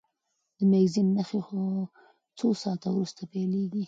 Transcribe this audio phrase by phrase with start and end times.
[0.57, 1.39] د مېګرین نښې
[2.37, 3.79] څو ساعته وروسته پیلېږي.